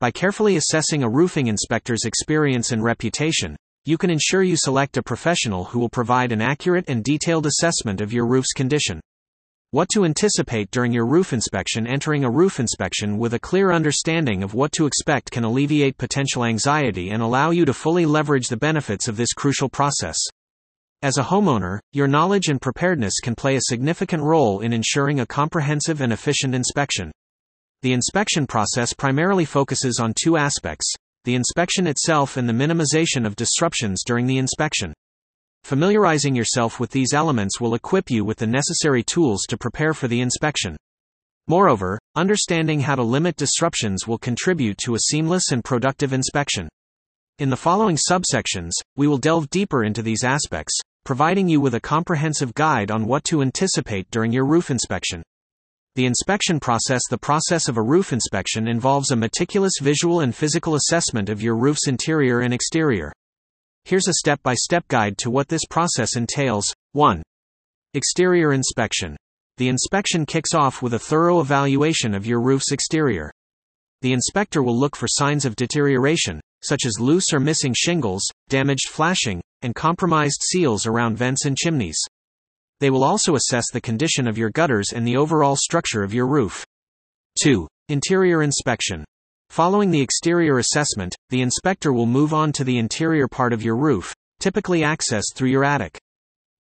By 0.00 0.10
carefully 0.10 0.56
assessing 0.56 1.02
a 1.02 1.08
roofing 1.08 1.46
inspector's 1.46 2.04
experience 2.04 2.72
and 2.72 2.84
reputation, 2.84 3.56
you 3.86 3.96
can 3.96 4.10
ensure 4.10 4.42
you 4.42 4.58
select 4.58 4.98
a 4.98 5.02
professional 5.02 5.64
who 5.64 5.78
will 5.78 5.88
provide 5.88 6.30
an 6.30 6.42
accurate 6.42 6.84
and 6.86 7.02
detailed 7.02 7.46
assessment 7.46 8.02
of 8.02 8.12
your 8.12 8.26
roof's 8.26 8.52
condition. 8.52 9.00
What 9.70 9.88
to 9.94 10.04
anticipate 10.04 10.70
during 10.70 10.92
your 10.92 11.06
roof 11.06 11.32
inspection 11.32 11.86
Entering 11.86 12.22
a 12.22 12.30
roof 12.30 12.60
inspection 12.60 13.16
with 13.16 13.32
a 13.32 13.40
clear 13.40 13.72
understanding 13.72 14.42
of 14.42 14.52
what 14.52 14.72
to 14.72 14.84
expect 14.84 15.30
can 15.30 15.44
alleviate 15.44 15.96
potential 15.96 16.44
anxiety 16.44 17.08
and 17.08 17.22
allow 17.22 17.48
you 17.48 17.64
to 17.64 17.72
fully 17.72 18.04
leverage 18.04 18.48
the 18.48 18.58
benefits 18.58 19.08
of 19.08 19.16
this 19.16 19.32
crucial 19.32 19.70
process. 19.70 20.18
As 21.04 21.18
a 21.18 21.22
homeowner, 21.22 21.80
your 21.92 22.08
knowledge 22.08 22.48
and 22.48 22.58
preparedness 22.58 23.20
can 23.22 23.34
play 23.34 23.56
a 23.56 23.64
significant 23.68 24.22
role 24.22 24.60
in 24.60 24.72
ensuring 24.72 25.20
a 25.20 25.26
comprehensive 25.26 26.00
and 26.00 26.10
efficient 26.10 26.54
inspection. 26.54 27.12
The 27.82 27.92
inspection 27.92 28.46
process 28.46 28.94
primarily 28.94 29.44
focuses 29.44 30.00
on 30.00 30.14
two 30.18 30.38
aspects 30.38 30.90
the 31.24 31.34
inspection 31.34 31.86
itself 31.86 32.38
and 32.38 32.48
the 32.48 32.54
minimization 32.54 33.26
of 33.26 33.36
disruptions 33.36 34.02
during 34.02 34.26
the 34.26 34.38
inspection. 34.38 34.94
Familiarizing 35.62 36.34
yourself 36.34 36.80
with 36.80 36.92
these 36.92 37.12
elements 37.12 37.60
will 37.60 37.74
equip 37.74 38.10
you 38.10 38.24
with 38.24 38.38
the 38.38 38.46
necessary 38.46 39.02
tools 39.02 39.42
to 39.50 39.58
prepare 39.58 39.92
for 39.92 40.08
the 40.08 40.22
inspection. 40.22 40.74
Moreover, 41.46 41.98
understanding 42.16 42.80
how 42.80 42.94
to 42.94 43.02
limit 43.02 43.36
disruptions 43.36 44.08
will 44.08 44.16
contribute 44.16 44.78
to 44.78 44.94
a 44.94 45.00
seamless 45.00 45.52
and 45.52 45.62
productive 45.62 46.14
inspection. 46.14 46.66
In 47.40 47.50
the 47.50 47.56
following 47.56 47.98
subsections, 48.10 48.70
we 48.96 49.06
will 49.06 49.18
delve 49.18 49.50
deeper 49.50 49.82
into 49.84 50.02
these 50.02 50.22
aspects, 50.22 50.78
providing 51.04 51.48
you 51.48 51.60
with 51.60 51.74
a 51.74 51.80
comprehensive 51.80 52.54
guide 52.54 52.90
on 52.90 53.06
what 53.06 53.24
to 53.24 53.42
anticipate 53.42 54.10
during 54.10 54.32
your 54.32 54.46
roof 54.46 54.70
inspection. 54.70 55.22
The 55.96 56.06
inspection 56.06 56.58
process 56.58 57.02
The 57.08 57.18
process 57.18 57.68
of 57.68 57.76
a 57.76 57.82
roof 57.82 58.12
inspection 58.12 58.66
involves 58.66 59.10
a 59.10 59.16
meticulous 59.16 59.74
visual 59.80 60.20
and 60.20 60.34
physical 60.34 60.74
assessment 60.74 61.28
of 61.28 61.40
your 61.40 61.56
roof's 61.56 61.86
interior 61.86 62.40
and 62.40 62.52
exterior. 62.52 63.12
Here's 63.84 64.08
a 64.08 64.14
step 64.14 64.42
by 64.42 64.54
step 64.54 64.88
guide 64.88 65.18
to 65.18 65.30
what 65.30 65.48
this 65.48 65.66
process 65.70 66.16
entails. 66.16 66.64
1. 66.92 67.22
Exterior 67.92 68.52
inspection. 68.52 69.16
The 69.58 69.68
inspection 69.68 70.26
kicks 70.26 70.52
off 70.52 70.82
with 70.82 70.94
a 70.94 70.98
thorough 70.98 71.40
evaluation 71.40 72.12
of 72.12 72.26
your 72.26 72.40
roof's 72.40 72.72
exterior. 72.72 73.30
The 74.02 74.12
inspector 74.12 74.62
will 74.62 74.76
look 74.76 74.96
for 74.96 75.06
signs 75.06 75.44
of 75.44 75.54
deterioration, 75.54 76.40
such 76.64 76.84
as 76.86 76.98
loose 76.98 77.32
or 77.32 77.38
missing 77.38 77.72
shingles, 77.76 78.22
damaged 78.48 78.88
flashing, 78.88 79.40
and 79.64 79.74
compromised 79.74 80.42
seals 80.42 80.86
around 80.86 81.16
vents 81.16 81.46
and 81.46 81.56
chimneys. 81.56 81.98
They 82.80 82.90
will 82.90 83.02
also 83.02 83.34
assess 83.34 83.64
the 83.72 83.80
condition 83.80 84.28
of 84.28 84.38
your 84.38 84.50
gutters 84.50 84.92
and 84.94 85.06
the 85.06 85.16
overall 85.16 85.56
structure 85.56 86.02
of 86.02 86.14
your 86.14 86.26
roof. 86.26 86.64
2. 87.42 87.66
Interior 87.88 88.42
inspection. 88.42 89.04
Following 89.50 89.90
the 89.90 90.00
exterior 90.00 90.58
assessment, 90.58 91.14
the 91.30 91.42
inspector 91.42 91.92
will 91.92 92.06
move 92.06 92.32
on 92.32 92.52
to 92.52 92.64
the 92.64 92.78
interior 92.78 93.26
part 93.26 93.52
of 93.52 93.62
your 93.62 93.76
roof, 93.76 94.14
typically 94.40 94.80
accessed 94.80 95.34
through 95.34 95.50
your 95.50 95.64
attic. 95.64 95.98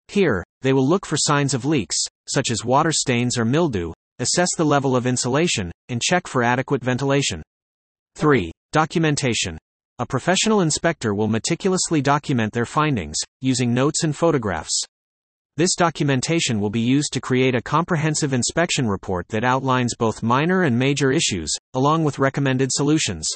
Here, 0.07 0.43
they 0.61 0.73
will 0.73 0.87
look 0.87 1.05
for 1.05 1.17
signs 1.17 1.53
of 1.53 1.65
leaks, 1.65 1.97
such 2.27 2.51
as 2.51 2.65
water 2.65 2.91
stains 2.91 3.37
or 3.37 3.45
mildew, 3.45 3.93
assess 4.19 4.49
the 4.55 4.65
level 4.65 4.95
of 4.95 5.07
insulation, 5.07 5.71
and 5.89 6.01
check 6.01 6.27
for 6.27 6.43
adequate 6.43 6.83
ventilation. 6.83 7.41
3. 8.15 8.51
Documentation. 8.71 9.57
A 9.99 10.07
professional 10.07 10.61
inspector 10.61 11.13
will 11.13 11.27
meticulously 11.27 12.01
document 12.01 12.51
their 12.51 12.65
findings, 12.65 13.15
using 13.41 13.75
notes 13.75 14.03
and 14.03 14.15
photographs. 14.15 14.83
This 15.55 15.75
documentation 15.75 16.59
will 16.59 16.71
be 16.71 16.79
used 16.79 17.13
to 17.13 17.21
create 17.21 17.53
a 17.53 17.61
comprehensive 17.61 18.33
inspection 18.33 18.87
report 18.87 19.27
that 19.27 19.43
outlines 19.43 19.93
both 19.93 20.23
minor 20.23 20.63
and 20.63 20.79
major 20.79 21.11
issues, 21.11 21.53
along 21.75 22.03
with 22.03 22.17
recommended 22.17 22.69
solutions. 22.71 23.29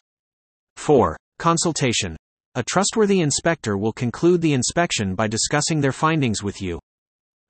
4. 0.78 1.16
Consultation. 1.38 2.18
A 2.56 2.64
trustworthy 2.64 3.22
inspector 3.22 3.78
will 3.78 3.94
conclude 3.94 4.42
the 4.42 4.54
inspection 4.54 5.14
by 5.14 5.28
discussing 5.28 5.80
their 5.80 5.92
findings 5.92 6.42
with 6.42 6.60
you. 6.60 6.80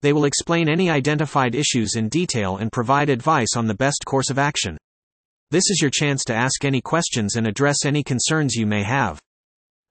They 0.01 0.11
will 0.11 0.25
explain 0.25 0.67
any 0.67 0.89
identified 0.89 1.55
issues 1.55 1.95
in 1.95 2.09
detail 2.09 2.57
and 2.57 2.73
provide 2.73 3.09
advice 3.09 3.55
on 3.55 3.67
the 3.67 3.73
best 3.73 4.03
course 4.05 4.29
of 4.29 4.37
action. 4.37 4.77
This 5.49 5.69
is 5.69 5.79
your 5.81 5.91
chance 5.91 6.25
to 6.25 6.35
ask 6.35 6.65
any 6.65 6.81
questions 6.81 7.37
and 7.37 7.47
address 7.47 7.85
any 7.85 8.03
concerns 8.03 8.55
you 8.55 8.65
may 8.65 8.83
have. 8.83 9.17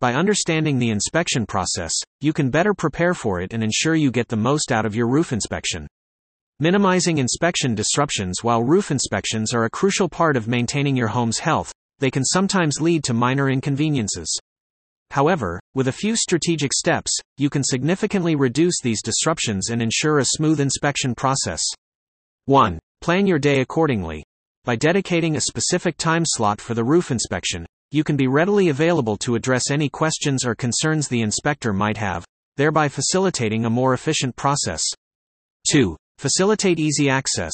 By 0.01 0.13
understanding 0.13 0.79
the 0.79 0.91
inspection 0.91 1.47
process, 1.47 1.95
you 2.21 2.35
can 2.35 2.51
better 2.51 2.75
prepare 2.75 3.15
for 3.15 3.41
it 3.41 3.55
and 3.55 3.65
ensure 3.65 3.95
you 3.95 4.11
get 4.11 4.29
the 4.29 4.37
most 4.37 4.71
out 4.71 4.85
of 4.85 4.95
your 4.95 5.09
roof 5.09 5.33
inspection. 5.33 5.87
Minimizing 6.61 7.17
inspection 7.17 7.75
disruptions 7.75 8.45
While 8.45 8.65
roof 8.65 8.91
inspections 8.91 9.55
are 9.55 9.65
a 9.65 9.71
crucial 9.71 10.11
part 10.11 10.37
of 10.37 10.47
maintaining 10.47 10.95
your 10.95 11.09
home's 11.09 11.39
health, 11.39 11.73
they 12.01 12.11
can 12.11 12.25
sometimes 12.27 12.83
lead 12.83 13.03
to 13.05 13.15
minor 13.15 13.49
inconveniences. 13.49 14.39
However, 15.11 15.59
with 15.75 15.89
a 15.89 15.93
few 15.93 16.17
strategic 16.17 16.75
steps, 16.75 17.19
you 17.39 17.49
can 17.49 17.65
significantly 17.65 18.37
reduce 18.37 18.83
these 18.83 19.01
disruptions 19.01 19.71
and 19.71 19.81
ensure 19.81 20.19
a 20.19 20.25
smooth 20.27 20.61
inspection 20.61 21.15
process. 21.15 21.63
1. 22.45 22.79
Plan 23.01 23.27
your 23.27 23.39
day 23.39 23.63
accordingly. 23.63 24.23
By 24.67 24.75
dedicating 24.75 25.37
a 25.37 25.43
specific 25.43 25.97
time 25.97 26.25
slot 26.27 26.61
for 26.61 26.75
the 26.75 26.83
roof 26.83 27.13
inspection, 27.13 27.65
you 27.93 28.03
can 28.03 28.17
be 28.17 28.27
readily 28.27 28.69
available 28.69 29.17
to 29.19 29.37
address 29.37 29.71
any 29.71 29.89
questions 29.89 30.45
or 30.45 30.57
concerns 30.57 31.07
the 31.07 31.23
inspector 31.23 31.73
might 31.73 31.97
have, 31.99 32.25
thereby 32.57 32.89
facilitating 32.89 33.65
a 33.65 33.71
more 33.71 33.95
efficient 33.95 34.35
process. 34.35 34.83
2. 35.71 35.97
Facilitate 36.19 36.81
easy 36.81 37.09
access. 37.09 37.53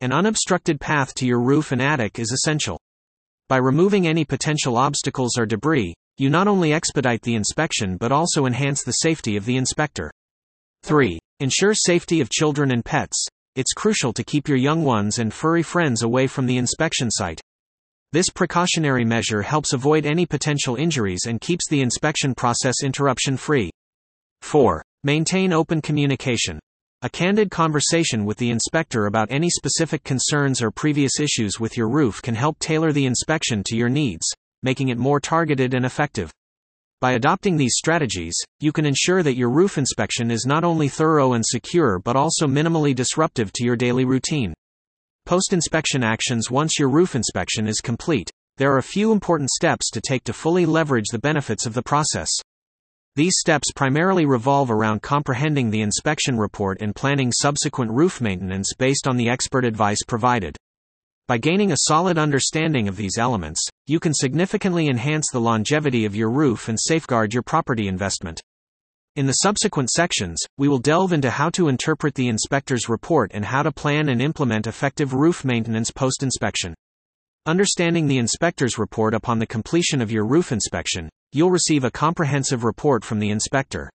An 0.00 0.10
unobstructed 0.10 0.80
path 0.80 1.12
to 1.16 1.26
your 1.26 1.42
roof 1.42 1.70
and 1.70 1.82
attic 1.82 2.18
is 2.18 2.32
essential. 2.32 2.80
By 3.50 3.58
removing 3.58 4.06
any 4.06 4.24
potential 4.24 4.78
obstacles 4.78 5.36
or 5.36 5.44
debris, 5.44 5.92
you 6.16 6.30
not 6.30 6.48
only 6.48 6.72
expedite 6.72 7.20
the 7.20 7.34
inspection 7.34 7.98
but 7.98 8.10
also 8.10 8.46
enhance 8.46 8.82
the 8.82 8.92
safety 8.92 9.36
of 9.36 9.44
the 9.44 9.58
inspector. 9.58 10.10
3. 10.82 11.18
Ensure 11.40 11.74
safety 11.74 12.22
of 12.22 12.30
children 12.30 12.70
and 12.70 12.82
pets. 12.82 13.26
It's 13.56 13.72
crucial 13.72 14.12
to 14.14 14.24
keep 14.24 14.48
your 14.48 14.58
young 14.58 14.82
ones 14.82 15.20
and 15.20 15.32
furry 15.32 15.62
friends 15.62 16.02
away 16.02 16.26
from 16.26 16.46
the 16.46 16.56
inspection 16.56 17.08
site. 17.08 17.40
This 18.10 18.28
precautionary 18.28 19.04
measure 19.04 19.42
helps 19.42 19.72
avoid 19.72 20.06
any 20.06 20.26
potential 20.26 20.74
injuries 20.74 21.26
and 21.28 21.40
keeps 21.40 21.68
the 21.68 21.80
inspection 21.80 22.34
process 22.34 22.82
interruption 22.82 23.36
free. 23.36 23.70
4. 24.42 24.84
Maintain 25.04 25.52
open 25.52 25.80
communication. 25.80 26.58
A 27.02 27.08
candid 27.08 27.52
conversation 27.52 28.24
with 28.24 28.38
the 28.38 28.50
inspector 28.50 29.06
about 29.06 29.30
any 29.30 29.50
specific 29.50 30.02
concerns 30.02 30.60
or 30.60 30.72
previous 30.72 31.20
issues 31.20 31.60
with 31.60 31.76
your 31.76 31.88
roof 31.88 32.20
can 32.22 32.34
help 32.34 32.58
tailor 32.58 32.92
the 32.92 33.06
inspection 33.06 33.62
to 33.66 33.76
your 33.76 33.88
needs, 33.88 34.26
making 34.64 34.88
it 34.88 34.98
more 34.98 35.20
targeted 35.20 35.74
and 35.74 35.86
effective. 35.86 36.32
By 37.04 37.12
adopting 37.12 37.58
these 37.58 37.74
strategies, 37.76 38.32
you 38.60 38.72
can 38.72 38.86
ensure 38.86 39.22
that 39.22 39.36
your 39.36 39.50
roof 39.50 39.76
inspection 39.76 40.30
is 40.30 40.46
not 40.46 40.64
only 40.64 40.88
thorough 40.88 41.34
and 41.34 41.44
secure 41.46 41.98
but 41.98 42.16
also 42.16 42.46
minimally 42.46 42.94
disruptive 42.94 43.52
to 43.52 43.62
your 43.62 43.76
daily 43.76 44.06
routine. 44.06 44.54
Post-inspection 45.26 46.02
actions 46.02 46.50
Once 46.50 46.78
your 46.78 46.88
roof 46.88 47.14
inspection 47.14 47.68
is 47.68 47.82
complete, 47.82 48.30
there 48.56 48.72
are 48.72 48.78
a 48.78 48.82
few 48.82 49.12
important 49.12 49.50
steps 49.50 49.90
to 49.90 50.00
take 50.00 50.24
to 50.24 50.32
fully 50.32 50.64
leverage 50.64 51.08
the 51.12 51.18
benefits 51.18 51.66
of 51.66 51.74
the 51.74 51.82
process. 51.82 52.30
These 53.16 53.34
steps 53.36 53.70
primarily 53.76 54.24
revolve 54.24 54.70
around 54.70 55.02
comprehending 55.02 55.68
the 55.68 55.82
inspection 55.82 56.38
report 56.38 56.80
and 56.80 56.96
planning 56.96 57.32
subsequent 57.32 57.90
roof 57.90 58.22
maintenance 58.22 58.72
based 58.78 59.06
on 59.06 59.18
the 59.18 59.28
expert 59.28 59.66
advice 59.66 60.02
provided. 60.08 60.56
By 61.26 61.38
gaining 61.38 61.72
a 61.72 61.86
solid 61.88 62.18
understanding 62.18 62.86
of 62.86 62.96
these 62.96 63.16
elements, 63.16 63.66
you 63.86 63.98
can 63.98 64.12
significantly 64.12 64.88
enhance 64.88 65.24
the 65.32 65.40
longevity 65.40 66.04
of 66.04 66.14
your 66.14 66.30
roof 66.30 66.68
and 66.68 66.78
safeguard 66.78 67.32
your 67.32 67.42
property 67.42 67.88
investment. 67.88 68.42
In 69.16 69.24
the 69.24 69.32
subsequent 69.32 69.88
sections, 69.88 70.38
we 70.58 70.68
will 70.68 70.80
delve 70.80 71.14
into 71.14 71.30
how 71.30 71.48
to 71.50 71.68
interpret 71.68 72.14
the 72.14 72.28
inspector's 72.28 72.90
report 72.90 73.30
and 73.32 73.42
how 73.42 73.62
to 73.62 73.72
plan 73.72 74.10
and 74.10 74.20
implement 74.20 74.66
effective 74.66 75.14
roof 75.14 75.46
maintenance 75.46 75.90
post 75.90 76.22
inspection. 76.22 76.74
Understanding 77.46 78.06
the 78.06 78.18
inspector's 78.18 78.76
report 78.76 79.14
upon 79.14 79.38
the 79.38 79.46
completion 79.46 80.02
of 80.02 80.12
your 80.12 80.26
roof 80.26 80.52
inspection, 80.52 81.08
you'll 81.32 81.50
receive 81.50 81.84
a 81.84 81.90
comprehensive 81.90 82.64
report 82.64 83.02
from 83.02 83.18
the 83.18 83.30
inspector. 83.30 83.88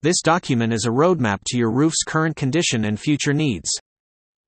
This 0.00 0.22
document 0.22 0.72
is 0.72 0.86
a 0.86 0.90
roadmap 0.90 1.40
to 1.48 1.58
your 1.58 1.70
roof's 1.70 2.04
current 2.04 2.36
condition 2.36 2.86
and 2.86 2.98
future 2.98 3.34
needs. 3.34 3.68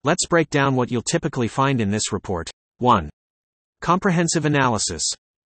Let's 0.07 0.25
break 0.25 0.51
down 0.51 0.77
what 0.77 0.93
you'll 0.93 1.03
typically 1.03 1.49
find 1.49 1.81
in 1.81 1.91
this 1.91 2.13
report. 2.13 2.49
1. 2.79 3.11
Comprehensive 3.81 4.45
analysis. 4.45 5.03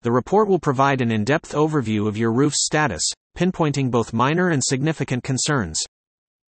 The 0.01 0.13
report 0.13 0.47
will 0.47 0.59
provide 0.59 1.01
an 1.01 1.11
in 1.11 1.25
depth 1.25 1.51
overview 1.51 2.07
of 2.07 2.15
your 2.15 2.31
roof's 2.31 2.63
status, 2.63 3.03
pinpointing 3.37 3.91
both 3.91 4.13
minor 4.13 4.51
and 4.51 4.63
significant 4.63 5.25
concerns. 5.25 5.77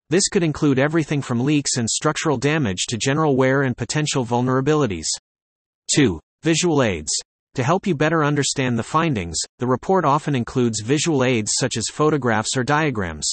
This 0.08 0.28
could 0.28 0.44
include 0.44 0.78
everything 0.78 1.20
from 1.20 1.44
leaks 1.44 1.78
and 1.78 1.90
structural 1.90 2.36
damage 2.36 2.86
to 2.90 2.96
general 2.96 3.34
wear 3.34 3.62
and 3.62 3.76
potential 3.76 4.24
vulnerabilities. 4.24 5.08
2. 5.96 6.20
Visual 6.44 6.84
aids. 6.84 7.10
To 7.56 7.64
help 7.64 7.88
you 7.88 7.96
better 7.96 8.22
understand 8.22 8.78
the 8.78 8.84
findings, 8.84 9.36
the 9.58 9.66
report 9.66 10.04
often 10.04 10.36
includes 10.36 10.80
visual 10.80 11.24
aids 11.24 11.50
such 11.58 11.76
as 11.76 11.88
photographs 11.90 12.56
or 12.56 12.62
diagrams. 12.62 13.28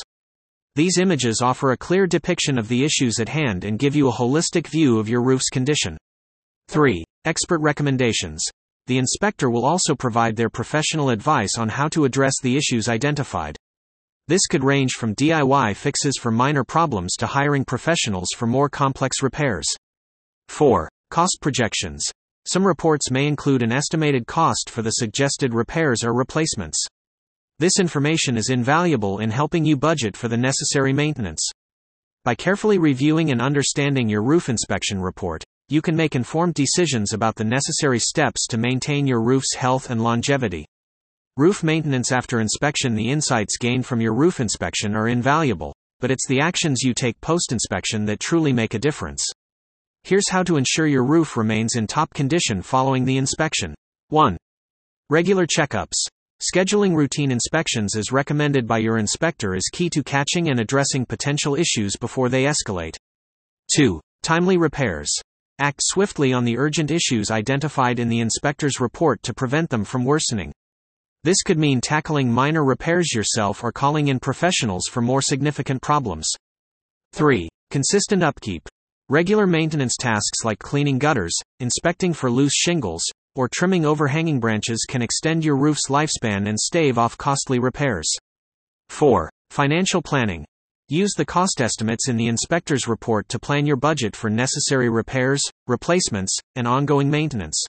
These 0.75 0.97
images 0.97 1.39
offer 1.39 1.71
a 1.71 1.77
clear 1.77 2.07
depiction 2.07 2.57
of 2.57 2.67
the 2.67 2.83
issues 2.83 3.19
at 3.19 3.29
hand 3.29 3.63
and 3.63 3.77
give 3.77 3.95
you 3.95 4.09
a 4.09 4.11
holistic 4.11 4.65
view 4.67 4.97
of 4.97 5.07
your 5.07 5.21
roof's 5.21 5.49
condition. 5.49 5.97
3. 6.69 7.03
Expert 7.25 7.59
recommendations. 7.61 8.41
The 8.87 8.97
inspector 8.97 9.51
will 9.51 9.65
also 9.65 9.93
provide 9.93 10.35
their 10.35 10.49
professional 10.49 11.11
advice 11.11 11.59
on 11.59 11.69
how 11.69 11.89
to 11.89 12.05
address 12.05 12.33
the 12.41 12.57
issues 12.57 12.89
identified. 12.89 13.55
This 14.27 14.47
could 14.49 14.63
range 14.63 14.93
from 14.93 15.13
DIY 15.13 15.75
fixes 15.75 16.17
for 16.19 16.31
minor 16.31 16.63
problems 16.63 17.13
to 17.17 17.27
hiring 17.27 17.65
professionals 17.65 18.29
for 18.35 18.47
more 18.47 18.67
complex 18.67 19.21
repairs. 19.21 19.67
4. 20.47 20.89
Cost 21.11 21.37
projections. 21.39 22.03
Some 22.47 22.65
reports 22.65 23.11
may 23.11 23.27
include 23.27 23.61
an 23.61 23.71
estimated 23.71 24.25
cost 24.25 24.71
for 24.71 24.81
the 24.81 24.91
suggested 24.91 25.53
repairs 25.53 26.03
or 26.03 26.15
replacements. 26.15 26.83
This 27.63 27.79
information 27.79 28.35
is 28.35 28.49
invaluable 28.49 29.19
in 29.19 29.31
helping 29.31 29.63
you 29.63 29.77
budget 29.77 30.17
for 30.17 30.27
the 30.27 30.35
necessary 30.35 30.91
maintenance. 30.91 31.39
By 32.25 32.35
carefully 32.35 32.77
reviewing 32.77 33.31
and 33.31 33.41
understanding 33.41 34.09
your 34.09 34.21
roof 34.21 34.49
inspection 34.49 34.99
report, 34.99 35.45
you 35.69 35.81
can 35.81 35.95
make 35.95 36.13
informed 36.13 36.55
decisions 36.55 37.13
about 37.13 37.37
the 37.37 37.45
necessary 37.45 37.99
steps 37.99 38.47
to 38.47 38.57
maintain 38.57 39.07
your 39.07 39.21
roof's 39.21 39.55
health 39.55 39.89
and 39.89 40.03
longevity. 40.03 40.65
Roof 41.37 41.63
maintenance 41.63 42.11
after 42.11 42.41
inspection 42.41 42.95
The 42.95 43.09
insights 43.09 43.57
gained 43.57 43.85
from 43.85 44.01
your 44.01 44.13
roof 44.13 44.41
inspection 44.41 44.93
are 44.93 45.07
invaluable, 45.07 45.73
but 46.01 46.11
it's 46.11 46.27
the 46.27 46.41
actions 46.41 46.81
you 46.83 46.93
take 46.93 47.21
post 47.21 47.53
inspection 47.53 48.03
that 48.07 48.19
truly 48.19 48.51
make 48.51 48.73
a 48.73 48.77
difference. 48.77 49.25
Here's 50.03 50.29
how 50.29 50.43
to 50.43 50.57
ensure 50.57 50.87
your 50.87 51.05
roof 51.05 51.37
remains 51.37 51.77
in 51.77 51.87
top 51.87 52.13
condition 52.13 52.61
following 52.61 53.05
the 53.05 53.15
inspection. 53.15 53.73
1. 54.09 54.35
Regular 55.09 55.47
checkups. 55.47 56.09
Scheduling 56.43 56.93
routine 56.93 57.31
inspections 57.31 57.95
as 57.95 58.11
recommended 58.11 58.67
by 58.67 58.79
your 58.79 58.97
inspector 58.97 59.55
is 59.55 59.69
key 59.71 59.89
to 59.89 60.03
catching 60.03 60.49
and 60.49 60.59
addressing 60.59 61.05
potential 61.05 61.55
issues 61.55 61.95
before 61.95 62.27
they 62.27 62.43
escalate. 62.43 62.97
2. 63.77 64.01
Timely 64.23 64.57
repairs. 64.57 65.09
Act 65.59 65.79
swiftly 65.81 66.33
on 66.33 66.43
the 66.43 66.57
urgent 66.57 66.91
issues 66.91 67.31
identified 67.31 67.97
in 67.97 68.09
the 68.09 68.19
inspector's 68.19 68.81
report 68.81 69.23
to 69.23 69.33
prevent 69.33 69.69
them 69.69 69.85
from 69.85 70.03
worsening. 70.03 70.51
This 71.23 71.43
could 71.43 71.57
mean 71.57 71.79
tackling 71.79 72.29
minor 72.29 72.65
repairs 72.65 73.13
yourself 73.13 73.63
or 73.63 73.71
calling 73.71 74.09
in 74.09 74.19
professionals 74.19 74.87
for 74.91 74.99
more 74.99 75.21
significant 75.21 75.81
problems. 75.81 76.29
3. 77.13 77.47
Consistent 77.71 78.21
upkeep. 78.21 78.67
Regular 79.07 79.47
maintenance 79.47 79.95
tasks 79.97 80.43
like 80.43 80.59
cleaning 80.59 80.99
gutters, 80.99 81.37
inspecting 81.61 82.11
for 82.11 82.29
loose 82.29 82.53
shingles, 82.53 83.05
or 83.35 83.47
trimming 83.47 83.85
overhanging 83.85 84.39
branches 84.39 84.85
can 84.87 85.01
extend 85.01 85.43
your 85.43 85.57
roof's 85.57 85.89
lifespan 85.89 86.47
and 86.47 86.59
stave 86.59 86.97
off 86.97 87.17
costly 87.17 87.59
repairs. 87.59 88.09
4. 88.89 89.29
Financial 89.49 90.01
planning. 90.01 90.45
Use 90.89 91.13
the 91.15 91.25
cost 91.25 91.61
estimates 91.61 92.09
in 92.09 92.17
the 92.17 92.27
inspector's 92.27 92.87
report 92.87 93.27
to 93.29 93.39
plan 93.39 93.65
your 93.65 93.77
budget 93.77 94.15
for 94.15 94.29
necessary 94.29 94.89
repairs, 94.89 95.41
replacements, 95.67 96.37
and 96.55 96.67
ongoing 96.67 97.09
maintenance. 97.09 97.63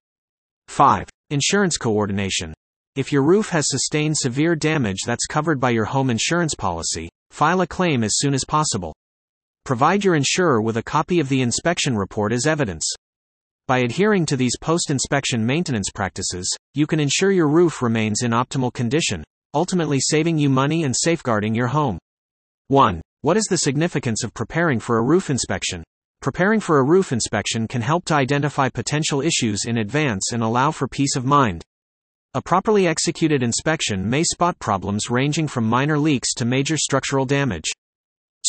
5. 0.69 1.09
Insurance 1.31 1.77
coordination. 1.77 2.53
If 2.97 3.13
your 3.13 3.23
roof 3.23 3.49
has 3.49 3.67
sustained 3.69 4.17
severe 4.17 4.55
damage 4.55 5.03
that's 5.07 5.27
covered 5.27 5.59
by 5.59 5.71
your 5.71 5.85
home 5.85 6.11
insurance 6.11 6.55
policy, 6.55 7.09
file 7.31 7.61
a 7.61 7.67
claim 7.67 8.05
as 8.05 8.19
soon 8.19 8.35
as 8.35 8.45
possible. 8.45 8.95
Provide 9.65 10.05
your 10.05 10.15
insurer 10.15 10.61
with 10.61 10.77
a 10.77 10.83
copy 10.83 11.21
of 11.21 11.29
the 11.29 11.41
inspection 11.41 11.97
report 11.97 12.33
as 12.33 12.47
evidence. 12.47 12.85
By 13.67 13.79
adhering 13.79 14.27
to 14.27 14.37
these 14.37 14.59
post 14.61 14.91
inspection 14.91 15.47
maintenance 15.47 15.89
practices, 15.89 16.47
you 16.75 16.87
can 16.87 17.01
ensure 17.01 17.31
your 17.31 17.49
roof 17.49 17.81
remains 17.81 18.23
in 18.23 18.33
optimal 18.33 18.71
condition, 18.71 19.25
ultimately 19.55 20.01
saving 20.01 20.37
you 20.37 20.51
money 20.51 20.85
and 20.85 20.95
safeguarding 20.95 21.55
your 21.55 21.69
home. 21.69 21.99
1. 22.69 23.01
What 23.23 23.39
is 23.39 23.47
the 23.49 23.57
significance 23.57 24.23
of 24.23 24.35
preparing 24.35 24.81
for 24.81 24.99
a 24.99 25.03
roof 25.03 25.31
inspection? 25.31 25.83
Preparing 26.21 26.61
for 26.61 26.79
a 26.79 26.85
roof 26.85 27.11
inspection 27.11 27.67
can 27.67 27.81
help 27.81 28.05
to 28.05 28.15
identify 28.15 28.69
potential 28.69 29.23
issues 29.23 29.65
in 29.65 29.79
advance 29.79 30.33
and 30.33 30.43
allow 30.43 30.71
for 30.71 30.87
peace 30.87 31.17
of 31.17 31.25
mind. 31.25 31.65
A 32.35 32.43
properly 32.43 32.87
executed 32.87 33.43
inspection 33.43 34.07
may 34.07 34.25
spot 34.25 34.59
problems 34.59 35.09
ranging 35.09 35.49
from 35.49 35.65
minor 35.65 35.99
leaks 35.99 36.35
to 36.35 36.45
major 36.45 36.77
structural 36.77 37.25
damage. 37.25 37.71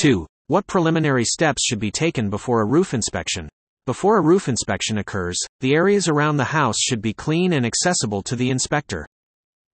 2. 0.02 0.28
What 0.48 0.68
preliminary 0.68 1.24
steps 1.24 1.64
should 1.64 1.80
be 1.80 1.90
taken 1.90 2.30
before 2.30 2.60
a 2.60 2.68
roof 2.68 2.94
inspection? 2.94 3.48
Before 3.86 4.18
a 4.18 4.22
roof 4.22 4.50
inspection 4.50 4.98
occurs, 4.98 5.38
the 5.60 5.76
areas 5.76 6.08
around 6.08 6.38
the 6.38 6.44
house 6.46 6.80
should 6.80 7.04
be 7.04 7.14
clean 7.14 7.54
and 7.54 7.68
accessible 7.68 8.24
to 8.24 8.36
the 8.36 8.50
inspector. 8.50 9.06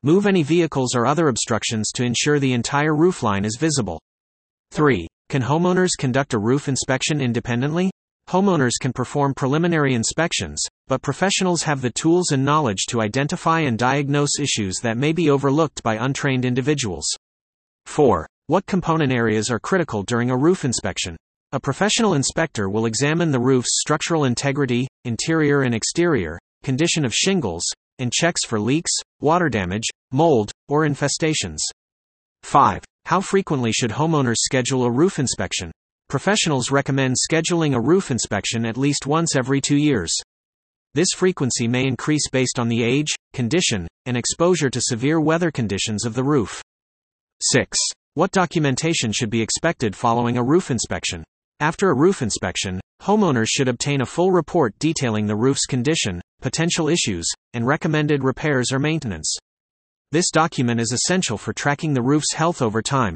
Move 0.03 0.27
any 0.27 0.43
vehicles 0.43 0.93
or 0.95 1.05
other 1.05 1.29
obstructions 1.29 1.93
to 1.93 2.03
ensure 2.03 2.37
the 2.37 2.51
entire 2.51 2.91
roofline 2.91 3.45
is 3.45 3.55
visible. 3.57 4.01
3. 4.71 5.07
Can 5.29 5.41
homeowners 5.41 5.91
conduct 5.97 6.33
a 6.33 6.39
roof 6.39 6.67
inspection 6.67 7.21
independently? 7.21 7.89
Homeowners 8.29 8.73
can 8.81 8.91
perform 8.91 9.33
preliminary 9.33 9.93
inspections, 9.93 10.61
but 10.89 11.01
professionals 11.01 11.63
have 11.63 11.79
the 11.79 11.91
tools 11.91 12.31
and 12.31 12.43
knowledge 12.43 12.87
to 12.89 12.99
identify 12.99 13.61
and 13.61 13.79
diagnose 13.79 14.39
issues 14.41 14.75
that 14.83 14.97
may 14.97 15.13
be 15.13 15.29
overlooked 15.29 15.83
by 15.83 15.95
untrained 15.95 16.43
individuals. 16.43 17.07
4. 17.85 18.27
What 18.47 18.65
component 18.65 19.13
areas 19.13 19.49
are 19.49 19.59
critical 19.59 20.03
during 20.03 20.29
a 20.29 20.37
roof 20.37 20.65
inspection? 20.65 21.15
A 21.53 21.59
professional 21.59 22.13
inspector 22.13 22.69
will 22.69 22.85
examine 22.85 23.29
the 23.29 23.39
roof's 23.39 23.81
structural 23.81 24.23
integrity, 24.23 24.87
interior 25.03 25.63
and 25.63 25.75
exterior, 25.75 26.39
condition 26.63 27.03
of 27.03 27.13
shingles, 27.13 27.63
and 27.99 28.09
checks 28.09 28.45
for 28.45 28.57
leaks, 28.57 28.91
water 29.19 29.49
damage, 29.49 29.83
mold, 30.13 30.53
or 30.69 30.87
infestations. 30.87 31.57
5. 32.43 32.85
How 33.03 33.19
frequently 33.19 33.73
should 33.73 33.91
homeowners 33.91 34.37
schedule 34.37 34.85
a 34.85 34.91
roof 34.91 35.19
inspection? 35.19 35.73
Professionals 36.07 36.71
recommend 36.71 37.17
scheduling 37.17 37.75
a 37.75 37.81
roof 37.81 38.11
inspection 38.11 38.65
at 38.65 38.77
least 38.77 39.05
once 39.05 39.35
every 39.35 39.59
two 39.59 39.75
years. 39.75 40.13
This 40.93 41.09
frequency 41.13 41.67
may 41.67 41.85
increase 41.85 42.29
based 42.29 42.59
on 42.59 42.69
the 42.69 42.81
age, 42.81 43.09
condition, 43.33 43.89
and 44.05 44.15
exposure 44.15 44.69
to 44.69 44.79
severe 44.79 45.19
weather 45.19 45.51
conditions 45.51 46.05
of 46.05 46.13
the 46.13 46.23
roof. 46.23 46.61
6. 47.41 47.77
What 48.13 48.31
documentation 48.31 49.11
should 49.11 49.29
be 49.29 49.41
expected 49.41 49.97
following 49.97 50.37
a 50.37 50.43
roof 50.43 50.71
inspection? 50.71 51.25
After 51.61 51.91
a 51.91 51.95
roof 51.95 52.23
inspection, 52.23 52.81
homeowners 53.03 53.47
should 53.47 53.67
obtain 53.67 54.01
a 54.01 54.05
full 54.07 54.31
report 54.31 54.73
detailing 54.79 55.27
the 55.27 55.35
roof's 55.35 55.67
condition, 55.67 56.19
potential 56.41 56.89
issues, 56.89 57.29
and 57.53 57.67
recommended 57.67 58.23
repairs 58.23 58.71
or 58.71 58.79
maintenance. 58.79 59.37
This 60.11 60.31
document 60.31 60.81
is 60.81 60.91
essential 60.91 61.37
for 61.37 61.53
tracking 61.53 61.93
the 61.93 62.01
roof's 62.01 62.33
health 62.33 62.63
over 62.63 62.81
time. 62.81 63.15